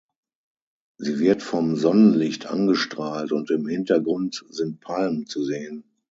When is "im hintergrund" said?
3.51-4.43